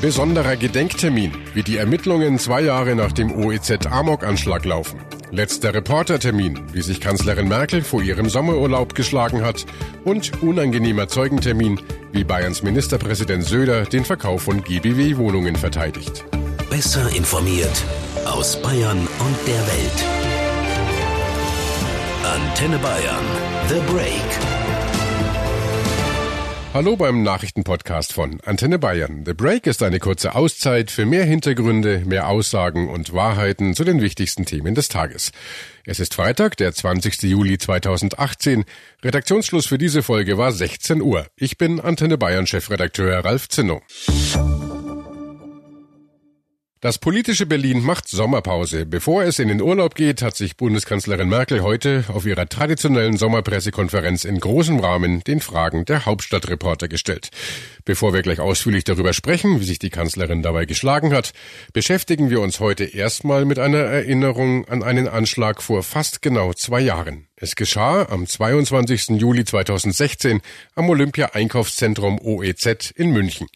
[0.00, 5.00] Besonderer Gedenktermin, wie die Ermittlungen zwei Jahre nach dem OEZ-Amok-Anschlag laufen.
[5.30, 9.64] Letzter Reportertermin, wie sich Kanzlerin Merkel vor ihrem Sommerurlaub geschlagen hat.
[10.04, 11.80] Und unangenehmer Zeugentermin,
[12.12, 16.24] wie Bayerns Ministerpräsident Söder den Verkauf von GBW-Wohnungen verteidigt.
[16.68, 17.82] Besser informiert
[18.26, 20.04] aus Bayern und der Welt.
[22.22, 23.24] Antenne Bayern.
[23.68, 24.55] The Break.
[26.76, 29.22] Hallo beim Nachrichtenpodcast von Antenne Bayern.
[29.24, 34.02] The Break ist eine kurze Auszeit für mehr Hintergründe, mehr Aussagen und Wahrheiten zu den
[34.02, 35.32] wichtigsten Themen des Tages.
[35.86, 37.22] Es ist Freitag, der 20.
[37.22, 38.66] Juli 2018.
[39.02, 41.26] Redaktionsschluss für diese Folge war 16 Uhr.
[41.34, 43.80] Ich bin Antenne Bayern Chefredakteur Ralf Zinno.
[46.86, 48.86] Das politische Berlin macht Sommerpause.
[48.86, 54.24] Bevor es in den Urlaub geht, hat sich Bundeskanzlerin Merkel heute auf ihrer traditionellen Sommerpressekonferenz
[54.24, 57.30] in großem Rahmen den Fragen der Hauptstadtreporter gestellt.
[57.84, 61.32] Bevor wir gleich ausführlich darüber sprechen, wie sich die Kanzlerin dabei geschlagen hat,
[61.72, 66.82] beschäftigen wir uns heute erstmal mit einer Erinnerung an einen Anschlag vor fast genau zwei
[66.82, 67.26] Jahren.
[67.34, 69.08] Es geschah am 22.
[69.20, 70.40] Juli 2016
[70.76, 73.48] am Olympia Einkaufszentrum OEZ in München.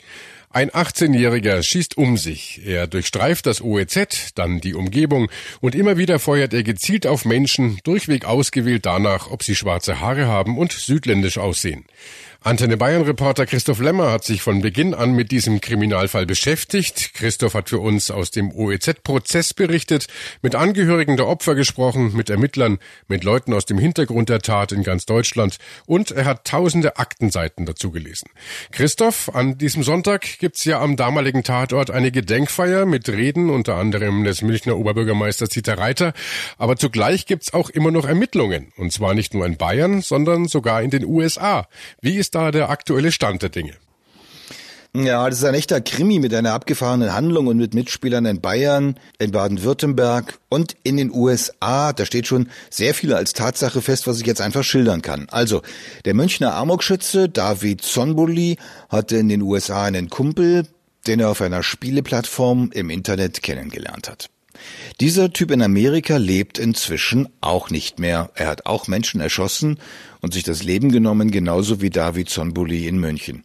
[0.52, 2.62] Ein 18-Jähriger schießt um sich.
[2.66, 7.78] Er durchstreift das OEZ, dann die Umgebung und immer wieder feuert er gezielt auf Menschen,
[7.84, 11.84] durchweg ausgewählt danach, ob sie schwarze Haare haben und südländisch aussehen.
[12.42, 17.12] Antenne Bayern Reporter Christoph Lemmer hat sich von Beginn an mit diesem Kriminalfall beschäftigt.
[17.12, 20.06] Christoph hat für uns aus dem OEZ-Prozess berichtet,
[20.40, 24.84] mit Angehörigen der Opfer gesprochen, mit Ermittlern, mit Leuten aus dem Hintergrund der Tat in
[24.84, 28.30] ganz Deutschland und er hat tausende Aktenseiten dazu gelesen.
[28.72, 34.24] Christoph, an diesem Sonntag gibt's ja am damaligen Tatort eine Gedenkfeier mit Reden unter anderem
[34.24, 36.14] des Münchner Oberbürgermeisters Dieter Reiter,
[36.56, 40.80] aber zugleich gibt's auch immer noch Ermittlungen und zwar nicht nur in Bayern, sondern sogar
[40.80, 41.68] in den USA.
[42.00, 43.74] Wie ist da der aktuelle Stand der Dinge?
[44.92, 48.98] Ja, das ist ein echter Krimi mit einer abgefahrenen Handlung und mit Mitspielern in Bayern,
[49.20, 51.92] in Baden-Württemberg und in den USA.
[51.92, 55.28] Da steht schon sehr viel als Tatsache fest, was ich jetzt einfach schildern kann.
[55.30, 55.62] Also,
[56.06, 58.56] der Münchner Amokschütze David Zonbuli
[58.88, 60.66] hatte in den USA einen Kumpel,
[61.06, 64.28] den er auf einer Spieleplattform im Internet kennengelernt hat.
[64.98, 68.30] Dieser Typ in Amerika lebt inzwischen auch nicht mehr.
[68.34, 69.78] Er hat auch Menschen erschossen
[70.20, 73.44] und sich das Leben genommen, genauso wie David Zonbuli in München.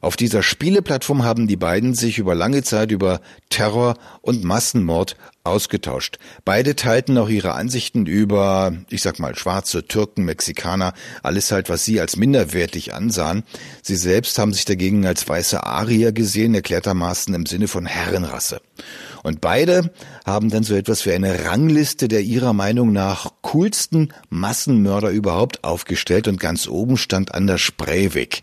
[0.00, 5.16] Auf dieser Spieleplattform haben die beiden sich über lange Zeit über Terror und Massenmord
[5.46, 6.18] ausgetauscht.
[6.44, 11.84] Beide teilten auch ihre Ansichten über, ich sag mal, Schwarze, Türken, Mexikaner, alles halt, was
[11.84, 13.44] sie als minderwertig ansahen.
[13.82, 18.60] Sie selbst haben sich dagegen als weiße Arier gesehen, erklärtermaßen im Sinne von Herrenrasse.
[19.22, 19.92] Und beide
[20.24, 26.28] haben dann so etwas wie eine Rangliste der ihrer Meinung nach coolsten Massenmörder überhaupt aufgestellt
[26.28, 28.42] und ganz oben stand Anders Breivik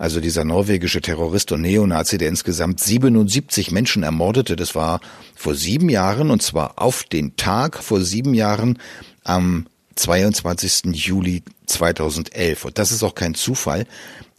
[0.00, 4.56] also dieser norwegische Terrorist und Neonazi, der insgesamt 77 Menschen ermordete.
[4.56, 5.00] Das war
[5.36, 8.78] vor sieben Jahren und zwar auf den Tag vor sieben Jahren
[9.24, 9.66] am
[9.96, 10.94] 22.
[10.94, 12.64] Juli 2011.
[12.64, 13.86] Und das ist auch kein Zufall,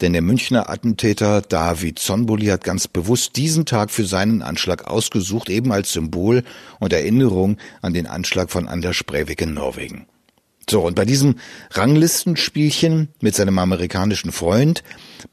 [0.00, 5.48] denn der Münchner Attentäter David Zonbuli hat ganz bewusst diesen Tag für seinen Anschlag ausgesucht,
[5.48, 6.42] eben als Symbol
[6.80, 10.06] und Erinnerung an den Anschlag von Anders Breivik in Norwegen.
[10.68, 11.36] So, und bei diesem
[11.70, 14.82] Ranglistenspielchen mit seinem amerikanischen Freund,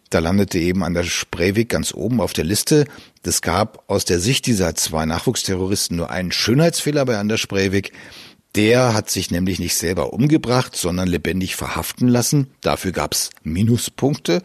[0.09, 2.85] da landete eben an der Breivik ganz oben auf der Liste.
[3.21, 7.91] Das gab aus der Sicht dieser zwei Nachwuchsterroristen nur einen Schönheitsfehler bei Anders Breivik.
[8.55, 12.47] Der hat sich nämlich nicht selber umgebracht, sondern lebendig verhaften lassen.
[12.61, 14.41] Dafür gab's Minuspunkte,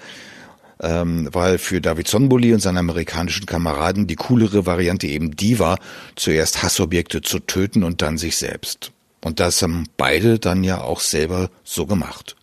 [0.82, 5.78] ähm, weil für David Sonboli und seine amerikanischen Kameraden die coolere Variante eben die war,
[6.16, 8.92] zuerst Hassobjekte zu töten und dann sich selbst.
[9.24, 12.36] Und das haben beide dann ja auch selber so gemacht.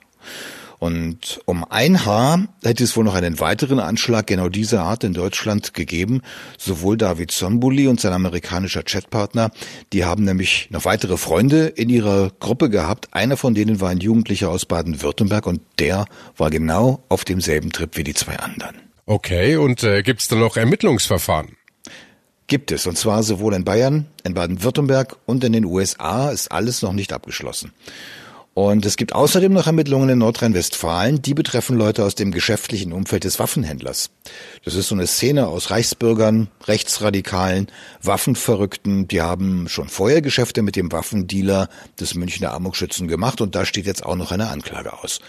[0.80, 5.14] Und um ein Haar hätte es wohl noch einen weiteren Anschlag genau dieser Art in
[5.14, 6.24] Deutschland gegeben.
[6.58, 9.52] Sowohl David Sonbuli und sein amerikanischer Chatpartner,
[9.94, 13.10] die haben nämlich noch weitere Freunde in ihrer Gruppe gehabt.
[13.12, 16.06] Einer von denen war ein Jugendlicher aus Baden-Württemberg und der
[16.36, 18.76] war genau auf demselben Trip wie die zwei anderen.
[19.06, 21.58] Okay, und äh, gibt es da noch Ermittlungsverfahren?
[22.52, 26.82] Gibt es, und zwar sowohl in Bayern, in Baden-Württemberg und in den USA ist alles
[26.82, 27.72] noch nicht abgeschlossen.
[28.54, 33.24] Und es gibt außerdem noch Ermittlungen in Nordrhein-Westfalen, die betreffen Leute aus dem geschäftlichen Umfeld
[33.24, 34.10] des Waffenhändlers.
[34.66, 37.68] Das ist so eine Szene aus Reichsbürgern, Rechtsradikalen,
[38.02, 43.66] Waffenverrückten, die haben schon vorher Geschäfte mit dem Waffendealer des Münchner Amokschützen gemacht und da
[43.66, 45.22] steht jetzt auch noch eine Anklage aus.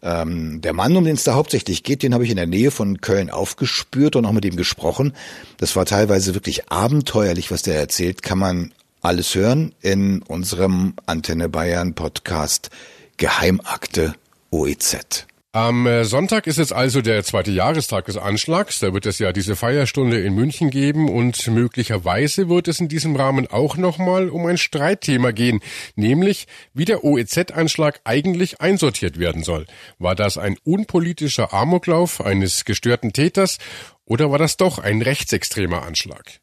[0.00, 2.70] Ähm, der Mann, um den es da hauptsächlich geht, den habe ich in der Nähe
[2.70, 5.12] von Köln aufgespürt und auch mit ihm gesprochen.
[5.56, 8.22] Das war teilweise wirklich abenteuerlich, was der erzählt.
[8.22, 12.70] Kann man alles hören in unserem Antenne Bayern Podcast
[13.16, 14.14] Geheimakte
[14.50, 15.26] OEZ.
[15.52, 18.80] Am äh, Sonntag ist es also der zweite Jahrestag des Anschlags.
[18.80, 23.16] Da wird es ja diese Feierstunde in München geben und möglicherweise wird es in diesem
[23.16, 25.60] Rahmen auch nochmal um ein Streitthema gehen,
[25.96, 29.66] nämlich wie der OEZ-Anschlag eigentlich einsortiert werden soll.
[29.98, 33.58] War das ein unpolitischer Amoklauf eines gestörten Täters
[34.04, 36.40] oder war das doch ein rechtsextremer Anschlag?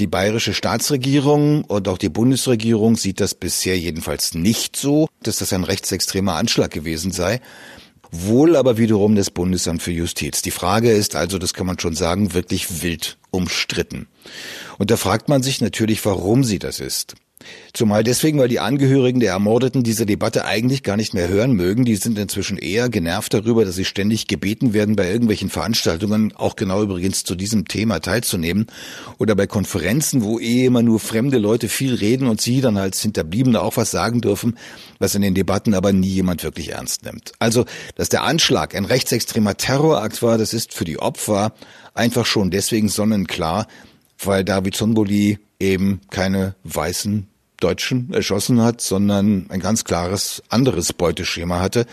[0.00, 5.52] Die bayerische Staatsregierung und auch die Bundesregierung sieht das bisher jedenfalls nicht so, dass das
[5.52, 7.40] ein rechtsextremer Anschlag gewesen sei
[8.12, 10.42] wohl aber wiederum das Bundesamt für Justiz.
[10.42, 14.08] Die Frage ist also, das kann man schon sagen, wirklich wild umstritten.
[14.78, 17.14] Und da fragt man sich natürlich, warum sie das ist.
[17.72, 21.84] Zumal deswegen, weil die Angehörigen der Ermordeten diese Debatte eigentlich gar nicht mehr hören mögen.
[21.84, 26.56] Die sind inzwischen eher genervt darüber, dass sie ständig gebeten werden, bei irgendwelchen Veranstaltungen, auch
[26.56, 28.66] genau übrigens zu diesem Thema teilzunehmen,
[29.18, 33.00] oder bei Konferenzen, wo eh immer nur fremde Leute viel reden und sie dann als
[33.02, 34.58] Hinterbliebene auch was sagen dürfen,
[34.98, 37.32] was in den Debatten aber nie jemand wirklich ernst nimmt.
[37.38, 41.52] Also, dass der Anschlag ein rechtsextremer Terrorakt war, das ist für die Opfer
[41.94, 43.68] einfach schon deswegen sonnenklar,
[44.18, 47.29] weil David Sonboli eben keine weißen
[47.60, 51.86] Deutschen erschossen hat, sondern ein ganz klares anderes Beuteschema hatte.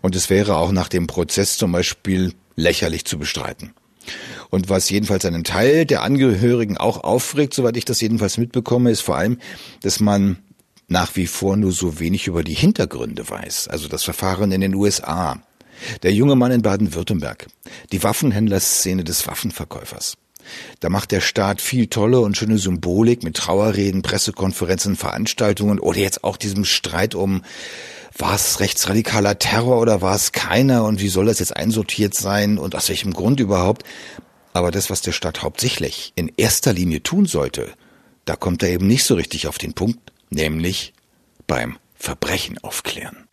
[0.00, 3.72] Und es wäre auch nach dem Prozess zum Beispiel lächerlich zu bestreiten.
[4.50, 9.00] Und was jedenfalls einen Teil der Angehörigen auch aufregt, soweit ich das jedenfalls mitbekomme, ist
[9.00, 9.38] vor allem,
[9.82, 10.38] dass man
[10.88, 13.68] nach wie vor nur so wenig über die Hintergründe weiß.
[13.68, 15.40] Also das Verfahren in den USA.
[16.02, 17.46] Der junge Mann in Baden-Württemberg.
[17.92, 20.16] Die Waffenhändlerszene des Waffenverkäufers.
[20.80, 26.24] Da macht der Staat viel tolle und schöne Symbolik mit Trauerreden, Pressekonferenzen, Veranstaltungen oder jetzt
[26.24, 27.42] auch diesem Streit um
[28.18, 32.58] war es rechtsradikaler Terror oder war es keiner und wie soll das jetzt einsortiert sein
[32.58, 33.84] und aus welchem Grund überhaupt?
[34.52, 37.72] Aber das, was der Staat hauptsächlich in erster Linie tun sollte,
[38.24, 40.92] da kommt er eben nicht so richtig auf den Punkt, nämlich
[41.46, 43.28] beim Verbrechen aufklären.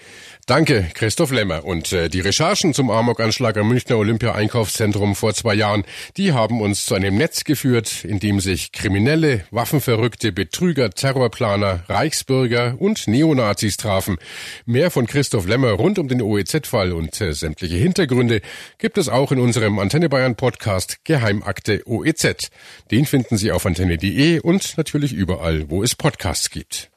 [0.49, 1.63] Danke, Christoph Lemmer.
[1.63, 5.83] Und äh, die Recherchen zum Amok-Anschlag am Münchner Olympia-Einkaufszentrum vor zwei Jahren,
[6.17, 12.77] die haben uns zu einem Netz geführt, in dem sich Kriminelle, Waffenverrückte, Betrüger, Terrorplaner, Reichsbürger
[12.79, 14.17] und Neonazis trafen.
[14.65, 18.41] Mehr von Christoph Lemmer rund um den OEZ-Fall und äh, sämtliche Hintergründe
[18.79, 22.49] gibt es auch in unserem Antenne Bayern Podcast Geheimakte OEZ.
[22.89, 26.89] Den finden Sie auf antenne.de und natürlich überall, wo es Podcasts gibt.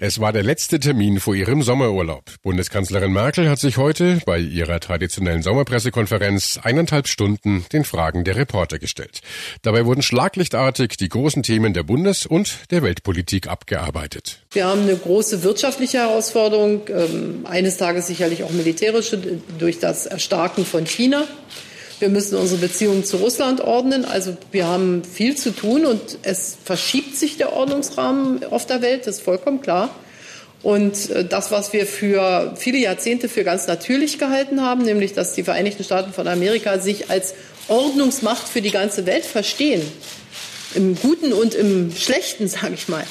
[0.00, 2.22] Es war der letzte Termin vor ihrem Sommerurlaub.
[2.44, 8.78] Bundeskanzlerin Merkel hat sich heute bei ihrer traditionellen Sommerpressekonferenz eineinhalb Stunden den Fragen der Reporter
[8.78, 9.22] gestellt.
[9.62, 14.46] Dabei wurden schlaglichtartig die großen Themen der Bundes- und der Weltpolitik abgearbeitet.
[14.52, 19.18] Wir haben eine große wirtschaftliche Herausforderung, ähm, eines Tages sicherlich auch militärische
[19.58, 21.26] durch das Erstarken von China.
[22.00, 24.04] Wir müssen unsere Beziehungen zu Russland ordnen.
[24.04, 29.06] Also wir haben viel zu tun und es verschiebt sich der Ordnungsrahmen auf der Welt,
[29.06, 29.90] das ist vollkommen klar.
[30.62, 35.32] Und äh, das, was wir für viele Jahrzehnte für ganz natürlich gehalten haben, nämlich dass
[35.32, 37.34] die Vereinigten Staaten von Amerika sich als
[37.68, 39.82] Ordnungsmacht für die ganze Welt verstehen,
[40.74, 43.04] im Guten und im Schlechten, sage ich mal,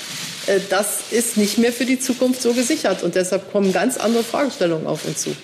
[0.48, 3.04] äh, das ist nicht mehr für die Zukunft so gesichert.
[3.04, 5.36] Und deshalb kommen ganz andere Fragestellungen auf uns zu.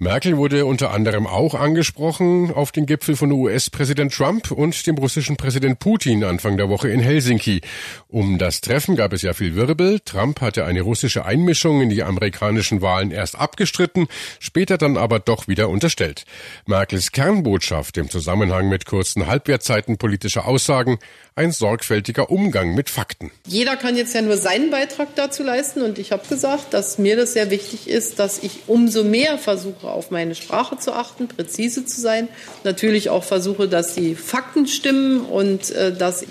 [0.00, 5.36] Merkel wurde unter anderem auch angesprochen auf den Gipfel von US-Präsident Trump und dem russischen
[5.36, 7.62] Präsident Putin Anfang der Woche in Helsinki.
[8.06, 9.98] Um das Treffen gab es ja viel Wirbel.
[9.98, 14.06] Trump hatte eine russische Einmischung in die amerikanischen Wahlen erst abgestritten,
[14.38, 16.26] später dann aber doch wieder unterstellt.
[16.64, 21.00] Merkels Kernbotschaft im Zusammenhang mit kurzen Halbwertzeiten politischer Aussagen
[21.38, 23.30] ein sorgfältiger Umgang mit Fakten.
[23.46, 27.16] Jeder kann jetzt ja nur seinen Beitrag dazu leisten und ich habe gesagt, dass mir
[27.16, 31.84] das sehr wichtig ist, dass ich umso mehr versuche, auf meine Sprache zu achten, präzise
[31.84, 32.28] zu sein.
[32.64, 36.24] Natürlich auch versuche, dass die Fakten stimmen und äh, dass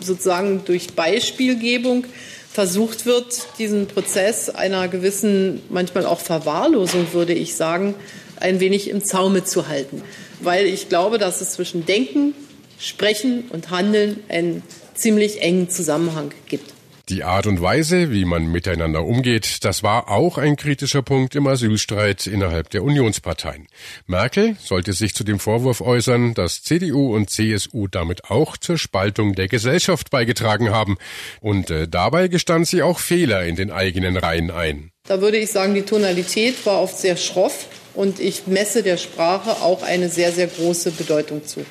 [0.00, 2.04] sozusagen durch Beispielgebung
[2.52, 7.94] versucht wird, diesen Prozess einer gewissen, manchmal auch Verwahrlosung, würde ich sagen,
[8.40, 10.02] ein wenig im Zaume zu halten.
[10.40, 12.34] Weil ich glaube, dass es zwischen Denken,
[12.78, 14.62] Sprechen und Handeln einen
[14.94, 16.72] ziemlich engen Zusammenhang gibt.
[17.08, 21.46] Die Art und Weise, wie man miteinander umgeht, das war auch ein kritischer Punkt im
[21.46, 23.66] Asylstreit innerhalb der Unionsparteien.
[24.06, 29.34] Merkel sollte sich zu dem Vorwurf äußern, dass CDU und CSU damit auch zur Spaltung
[29.34, 30.98] der Gesellschaft beigetragen haben.
[31.40, 34.92] Und äh, dabei gestand sie auch Fehler in den eigenen Reihen ein.
[35.06, 39.62] Da würde ich sagen, die Tonalität war oft sehr schroff und ich messe der Sprache
[39.62, 41.64] auch eine sehr, sehr große Bedeutung zu.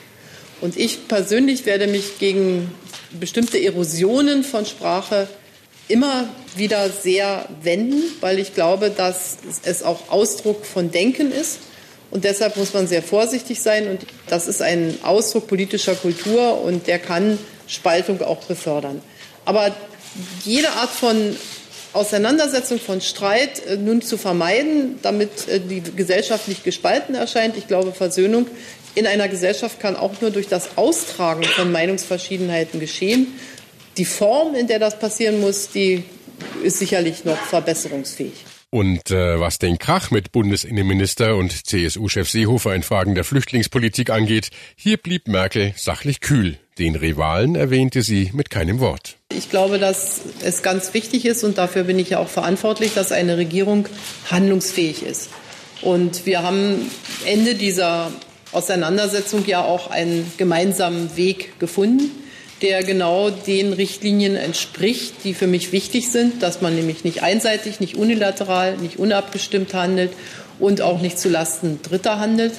[0.61, 2.71] Und ich persönlich werde mich gegen
[3.19, 5.27] bestimmte Erosionen von Sprache
[5.87, 11.59] immer wieder sehr wenden, weil ich glaube, dass es auch Ausdruck von Denken ist.
[12.09, 13.87] Und deshalb muss man sehr vorsichtig sein.
[13.87, 17.37] Und das ist ein Ausdruck politischer Kultur und der kann
[17.67, 19.01] Spaltung auch befördern.
[19.45, 19.75] Aber
[20.43, 21.35] jede Art von
[21.93, 27.57] Auseinandersetzung von Streit äh, nun zu vermeiden, damit äh, die Gesellschaft nicht gespalten erscheint.
[27.57, 28.47] Ich glaube, Versöhnung
[28.97, 33.27] in einer Gesellschaft kann auch nur durch das Austragen von Meinungsverschiedenheiten geschehen.
[33.97, 36.03] Die Form, in der das passieren muss, die
[36.63, 38.33] ist sicherlich noch verbesserungsfähig.
[38.71, 44.49] Und äh, was den Krach mit Bundesinnenminister und CSU-Chef Seehofer in Fragen der Flüchtlingspolitik angeht,
[44.75, 46.57] hier blieb Merkel sachlich kühl.
[46.79, 49.17] Den Rivalen erwähnte sie mit keinem Wort.
[49.31, 53.11] Ich glaube, dass es ganz wichtig ist und dafür bin ich ja auch verantwortlich, dass
[53.11, 53.87] eine Regierung
[54.29, 55.29] handlungsfähig ist.
[55.81, 56.91] Und wir haben
[57.25, 58.11] Ende dieser
[58.51, 62.11] Auseinandersetzung ja auch einen gemeinsamen Weg gefunden
[62.61, 67.79] der genau den Richtlinien entspricht, die für mich wichtig sind, dass man nämlich nicht einseitig,
[67.79, 70.11] nicht unilateral, nicht unabgestimmt handelt
[70.59, 72.53] und auch nicht zulasten Dritter handelt.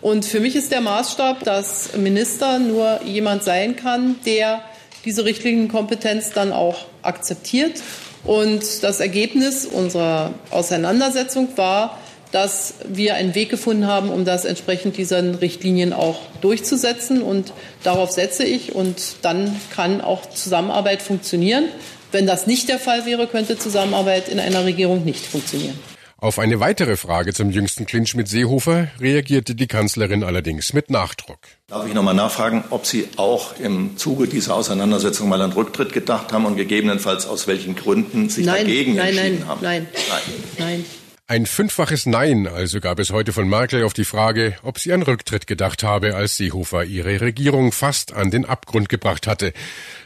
[0.00, 4.62] Und für mich ist der Maßstab, dass Minister nur jemand sein kann, der
[5.04, 7.82] diese Richtlinienkompetenz dann auch akzeptiert.
[8.24, 11.98] Und das Ergebnis unserer Auseinandersetzung war,
[12.34, 17.22] dass wir einen Weg gefunden haben, um das entsprechend diesen Richtlinien auch durchzusetzen.
[17.22, 17.52] Und
[17.84, 18.74] darauf setze ich.
[18.74, 21.66] Und dann kann auch Zusammenarbeit funktionieren.
[22.10, 25.78] Wenn das nicht der Fall wäre, könnte Zusammenarbeit in einer Regierung nicht funktionieren.
[26.18, 31.38] Auf eine weitere Frage zum jüngsten Clinch mit Seehofer reagierte die Kanzlerin allerdings mit Nachdruck.
[31.68, 35.92] Darf ich noch mal nachfragen, ob Sie auch im Zuge dieser Auseinandersetzung mal an Rücktritt
[35.92, 39.60] gedacht haben und gegebenenfalls aus welchen Gründen sich nein, dagegen nein, entschieden nein, haben?
[39.62, 40.22] Nein, nein,
[40.58, 40.84] nein.
[41.26, 45.00] Ein fünffaches Nein also gab es heute von Merkel auf die Frage, ob sie an
[45.00, 49.54] Rücktritt gedacht habe, als Seehofer ihre Regierung fast an den Abgrund gebracht hatte.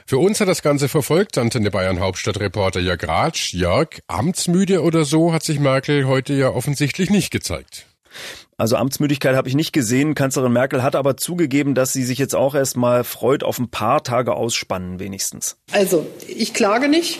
[0.06, 3.52] Für uns hat das Ganze verfolgt, Antenne Bayern Hauptstadtreporter Jörg Ratsch.
[3.52, 7.86] Jörg, amtsmüde oder so hat sich Merkel heute ja offensichtlich nicht gezeigt.
[8.56, 10.14] Also Amtsmüdigkeit habe ich nicht gesehen.
[10.14, 13.70] Kanzlerin Merkel hat aber zugegeben, dass sie sich jetzt auch erst mal freut auf ein
[13.70, 15.56] paar Tage ausspannen wenigstens.
[15.72, 17.18] Also, ich klage nicht.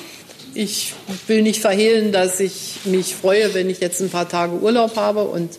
[0.58, 0.92] Ich
[1.28, 5.22] will nicht verhehlen, dass ich mich freue, wenn ich jetzt ein paar Tage Urlaub habe
[5.22, 5.56] und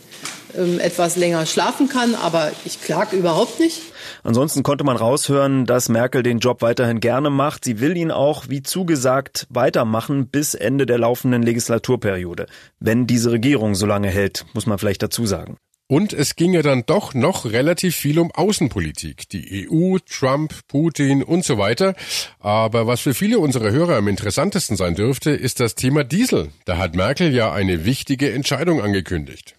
[0.57, 3.79] ähm, etwas länger schlafen kann, aber ich klage überhaupt nicht.
[4.23, 7.63] Ansonsten konnte man raushören, dass Merkel den Job weiterhin gerne macht.
[7.63, 12.47] Sie will ihn auch, wie zugesagt, weitermachen bis Ende der laufenden Legislaturperiode.
[12.81, 15.55] Wenn diese Regierung so lange hält, muss man vielleicht dazu sagen.
[15.91, 19.27] Und es ginge dann doch noch relativ viel um Außenpolitik.
[19.29, 21.95] Die EU, Trump, Putin und so weiter.
[22.39, 26.51] Aber was für viele unserer Hörer am interessantesten sein dürfte, ist das Thema Diesel.
[26.65, 29.55] Da hat Merkel ja eine wichtige Entscheidung angekündigt.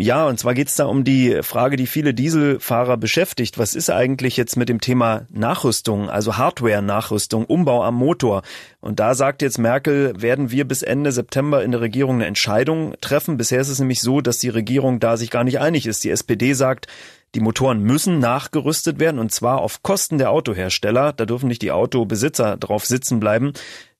[0.00, 3.58] Ja, und zwar geht's da um die Frage, die viele Dieselfahrer beschäftigt.
[3.58, 8.42] Was ist eigentlich jetzt mit dem Thema Nachrüstung, also Hardware-Nachrüstung, Umbau am Motor?
[8.80, 12.94] Und da sagt jetzt Merkel, werden wir bis Ende September in der Regierung eine Entscheidung
[13.00, 13.38] treffen.
[13.38, 16.04] Bisher ist es nämlich so, dass die Regierung da sich gar nicht einig ist.
[16.04, 16.86] Die SPD sagt,
[17.34, 21.12] die Motoren müssen nachgerüstet werden und zwar auf Kosten der Autohersteller.
[21.12, 23.52] Da dürfen nicht die Autobesitzer drauf sitzen bleiben.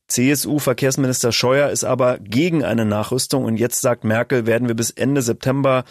[0.09, 5.23] CSU-Verkehrsminister Scheuer ist aber gegen eine Nachrüstung und jetzt sagt Merkel, werden wir bis Ende
[5.23, 5.85] September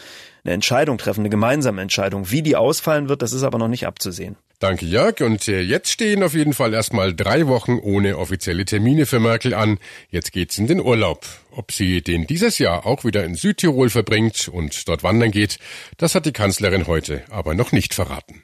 [0.43, 2.31] eine Entscheidung treffen, eine gemeinsame Entscheidung.
[2.31, 4.35] Wie die ausfallen wird, das ist aber noch nicht abzusehen.
[4.59, 5.21] Danke, Jörg.
[5.21, 9.53] Und äh, jetzt stehen auf jeden Fall erstmal drei Wochen ohne offizielle Termine für Merkel
[9.53, 9.77] an.
[10.09, 11.27] Jetzt geht's in den Urlaub.
[11.51, 15.59] Ob sie den dieses Jahr auch wieder in Südtirol verbringt und dort wandern geht,
[15.97, 18.41] das hat die Kanzlerin heute aber noch nicht verraten.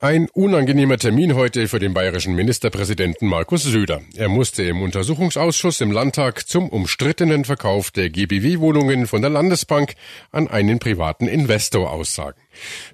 [0.00, 4.00] Ein unangenehmer Termin heute für den bayerischen Ministerpräsidenten Markus Söder.
[4.14, 9.94] Er musste im Untersuchungsausschuss im Landtag zum umstrittenen Verkauf der GBW-Wohnungen von der Landesbank
[10.30, 12.40] an einen privaten Investor aussagen.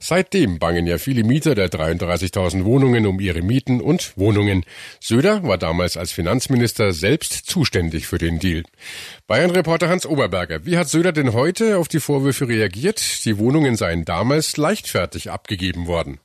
[0.00, 4.64] Seitdem bangen ja viele Mieter der 33.000 Wohnungen um ihre Mieten und Wohnungen.
[4.99, 8.62] Söder war damals als Finanzminister selbst zuständig für den Deal.
[9.26, 13.26] Bayern-Reporter Hans Oberberger, wie hat Söder denn heute auf die Vorwürfe reagiert?
[13.26, 16.18] Die Wohnungen seien damals leichtfertig abgegeben worden.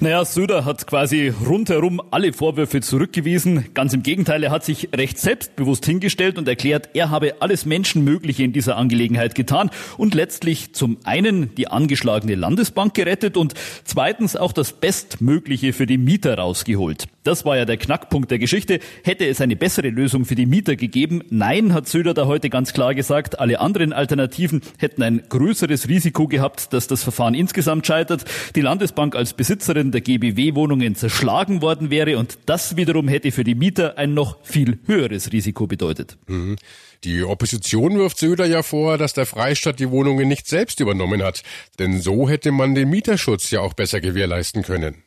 [0.00, 3.66] Naja, Söder hat quasi rundherum alle Vorwürfe zurückgewiesen.
[3.74, 8.42] Ganz im Gegenteil, er hat sich recht selbstbewusst hingestellt und erklärt, er habe alles Menschenmögliche
[8.42, 13.54] in dieser Angelegenheit getan und letztlich zum einen die angeschlagene Landesbank gerettet und
[13.84, 17.06] zweitens auch das Bestmögliche für die Mieter rausgeholt.
[17.24, 18.80] Das war ja der Knackpunkt der Geschichte.
[19.04, 21.22] Hätte es eine bessere Lösung für die Mieter gegeben?
[21.30, 23.38] Nein, hat Söder da heute ganz klar gesagt.
[23.38, 28.24] Alle anderen Alternativen hätten ein größeres Risiko gehabt, dass das Verfahren insgesamt scheitert.
[28.56, 33.56] Die Landesbank als Besitzerin der GBW-Wohnungen zerschlagen worden wäre und das wiederum hätte für die
[33.56, 36.16] Mieter ein noch viel höheres Risiko bedeutet.
[36.28, 36.54] Mhm.
[37.04, 41.42] Die Opposition wirft Söder ja vor, dass der Freistaat die Wohnungen nicht selbst übernommen hat.
[41.80, 45.02] Denn so hätte man den Mieterschutz ja auch besser gewährleisten können.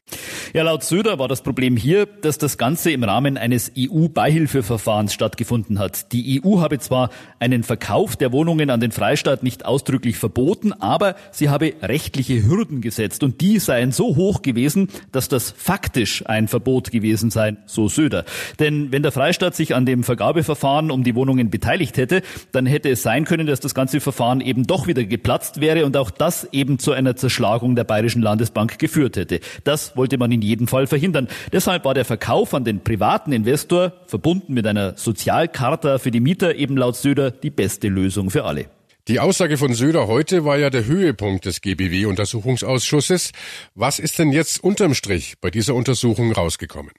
[0.53, 5.79] Ja, laut Söder war das Problem hier, dass das Ganze im Rahmen eines EU-Beihilfeverfahrens stattgefunden
[5.79, 6.11] hat.
[6.11, 7.09] Die EU habe zwar
[7.39, 12.81] einen Verkauf der Wohnungen an den Freistaat nicht ausdrücklich verboten, aber sie habe rechtliche Hürden
[12.81, 17.87] gesetzt und die seien so hoch gewesen, dass das faktisch ein Verbot gewesen sei, so
[17.87, 18.25] Söder.
[18.59, 22.89] Denn wenn der Freistaat sich an dem Vergabeverfahren um die Wohnungen beteiligt hätte, dann hätte
[22.89, 26.48] es sein können, dass das ganze Verfahren eben doch wieder geplatzt wäre und auch das
[26.51, 29.39] eben zu einer Zerschlagung der Bayerischen Landesbank geführt hätte.
[29.63, 31.27] Das wollte man in jedem Fall verhindern.
[31.51, 36.56] Deshalb war der Verkauf an den privaten Investor, verbunden mit einer Sozialcharta für die Mieter,
[36.56, 38.65] eben laut Söder die beste Lösung für alle.
[39.08, 43.34] Die Aussage von Söder heute war ja der Höhepunkt des GBW-Untersuchungsausschusses.
[43.75, 46.92] Was ist denn jetzt unterm Strich bei dieser Untersuchung rausgekommen?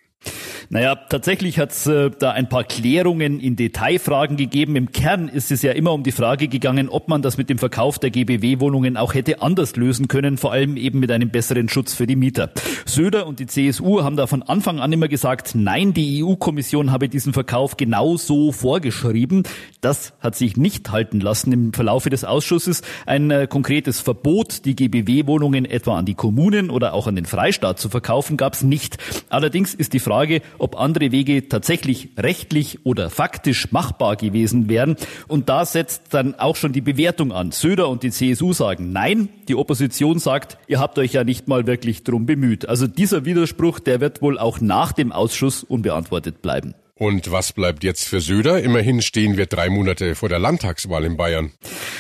[0.69, 4.75] Naja, tatsächlich hat es äh, da ein paar Klärungen in Detailfragen gegeben.
[4.75, 7.59] Im Kern ist es ja immer um die Frage gegangen, ob man das mit dem
[7.59, 11.95] Verkauf der GBW-Wohnungen auch hätte anders lösen können, vor allem eben mit einem besseren Schutz
[11.95, 12.51] für die Mieter.
[12.85, 17.09] Söder und die CSU haben da von Anfang an immer gesagt, nein, die EU-Kommission habe
[17.09, 19.45] diesen Verkauf genau so vorgeschrieben.
[19.81, 22.83] Das hat sich nicht halten lassen im Verlaufe des Ausschusses.
[23.07, 27.79] Ein äh, konkretes Verbot, die GBW-Wohnungen etwa an die Kommunen oder auch an den Freistaat
[27.79, 28.99] zu verkaufen, gab es nicht.
[29.29, 30.16] Allerdings ist die Frage,
[30.59, 34.97] ob andere Wege tatsächlich rechtlich oder faktisch machbar gewesen wären.
[35.29, 37.53] Und da setzt dann auch schon die Bewertung an.
[37.53, 41.67] Söder und die CSU sagen nein, die Opposition sagt, ihr habt euch ja nicht mal
[41.67, 42.69] wirklich drum bemüht.
[42.69, 46.75] Also dieser Widerspruch, der wird wohl auch nach dem Ausschuss unbeantwortet bleiben.
[46.99, 48.63] Und was bleibt jetzt für Söder?
[48.63, 51.51] Immerhin stehen wir drei Monate vor der Landtagswahl in Bayern.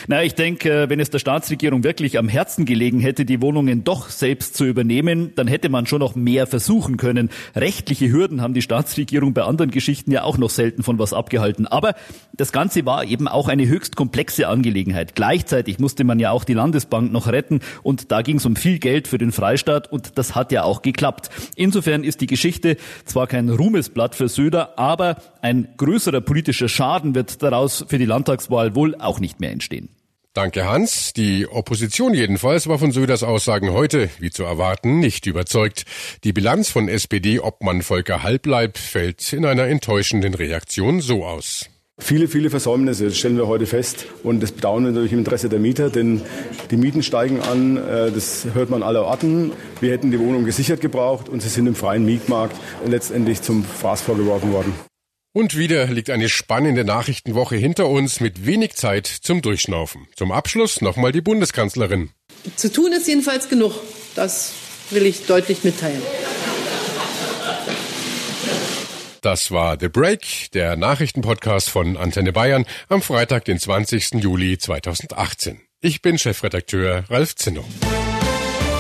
[0.06, 4.08] Na, ich denke, wenn es der Staatsregierung wirklich am Herzen gelegen hätte, die Wohnungen doch
[4.08, 7.28] selbst zu übernehmen, dann hätte man schon noch mehr versuchen können.
[7.54, 11.66] Rechtliche Hürden haben die Staatsregierung bei anderen Geschichten ja auch noch selten von was abgehalten.
[11.66, 11.94] Aber
[12.32, 15.14] das Ganze war eben auch eine höchst komplexe Angelegenheit.
[15.14, 18.78] Gleichzeitig musste man ja auch die Landesbank noch retten und da ging es um viel
[18.78, 21.28] Geld für den Freistaat und das hat ja auch geklappt.
[21.54, 27.43] Insofern ist die Geschichte zwar kein Ruhmesblatt für Söder, aber ein größerer politischer Schaden wird
[27.43, 29.88] daraus für die Landtagswahl wohl auch nicht mehr entstehen.
[30.33, 31.12] Danke, Hans.
[31.14, 35.87] Die Opposition jedenfalls war von Söders Aussagen heute, wie zu erwarten, nicht überzeugt.
[36.25, 41.71] Die Bilanz von SPD-Obmann Volker Halbleib fällt in einer enttäuschenden Reaktion so aus.
[41.98, 44.06] Viele, viele Versäumnisse, das stellen wir heute fest.
[44.22, 46.20] Und das bedauern wir natürlich im Interesse der Mieter, denn
[46.70, 49.52] die Mieten steigen an, äh, das hört man aller Orten.
[49.80, 52.56] Wir hätten die Wohnung gesichert gebraucht und sie sind im freien Mietmarkt
[52.87, 54.74] letztendlich zum Fraß vorgeworfen worden.
[55.32, 60.06] Und wieder liegt eine spannende Nachrichtenwoche hinter uns mit wenig Zeit zum Durchschnaufen.
[60.16, 62.11] Zum Abschluss nochmal die Bundeskanzlerin.
[62.56, 63.72] Zu tun ist jedenfalls genug.
[64.14, 64.52] Das
[64.90, 66.00] will ich deutlich mitteilen.
[69.26, 74.22] Das war The Break, der Nachrichtenpodcast von Antenne Bayern am Freitag, den 20.
[74.22, 75.60] Juli 2018.
[75.80, 77.64] Ich bin Chefredakteur Ralf Zinno.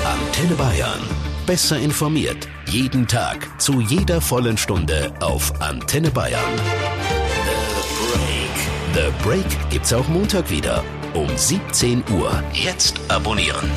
[0.04, 1.00] Antenne Bayern.
[1.46, 2.46] Besser informiert.
[2.66, 3.60] Jeden Tag.
[3.60, 6.40] Zu jeder vollen Stunde auf Antenne Bayern.
[8.94, 8.94] The Break.
[8.94, 10.84] The Break gibt's auch Montag wieder.
[11.12, 12.44] Um 17 Uhr.
[12.52, 13.68] Jetzt abonnieren.